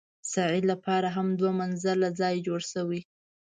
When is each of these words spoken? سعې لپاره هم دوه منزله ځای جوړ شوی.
سعې 0.31 0.61
لپاره 0.71 1.07
هم 1.15 1.27
دوه 1.39 1.51
منزله 1.61 2.07
ځای 2.19 2.35
جوړ 2.47 2.61
شوی. 2.73 3.01